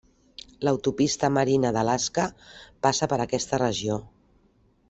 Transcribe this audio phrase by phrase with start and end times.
[0.67, 2.25] L'Autopista Marina d'Alaska
[2.87, 4.03] passa per aquesta regió.